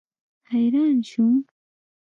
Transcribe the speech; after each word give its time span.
حیران 0.49 1.01
شوم. 1.09 1.45